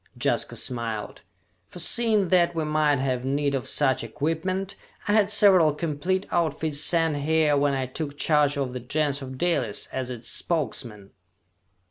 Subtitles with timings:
[0.19, 1.21] Jaska smiled.
[1.67, 4.75] "Forseeing that we might have need of such equipment,
[5.07, 9.37] I had several complete outfits sent here when I took charge of the Gens of
[9.37, 11.11] Dalis as its Spokesman!"